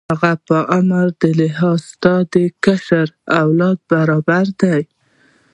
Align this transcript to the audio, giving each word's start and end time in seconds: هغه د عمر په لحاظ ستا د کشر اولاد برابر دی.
هغه 0.09 0.31
د 0.49 0.51
عمر 0.73 1.07
په 1.19 1.27
لحاظ 1.39 1.79
ستا 1.91 2.15
د 2.33 2.35
کشر 2.63 3.07
اولاد 3.43 3.77
برابر 3.91 4.45
دی. 4.61 4.81